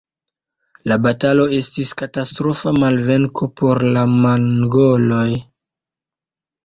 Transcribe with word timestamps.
La 0.91 0.95
batalo 1.07 1.43
estis 1.57 1.91
katastrofa 1.99 2.73
malvenko 2.85 3.51
por 3.61 3.83
la 3.99 4.07
mongoloj. 4.25 5.29